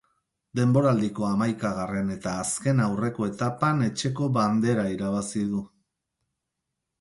[0.59, 5.63] Denboraldiko hamaikagarren eta azken aurreko etapan etxeko bandera irabazi du.